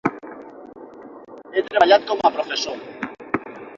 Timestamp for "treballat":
1.67-2.09